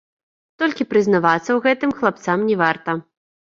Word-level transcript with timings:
Толькі 0.63 0.87
прызнавацца 0.93 1.45
ў 1.53 1.59
гэтым 1.67 1.95
хлапцам 2.01 2.49
не 2.51 2.59
варта. 2.65 2.99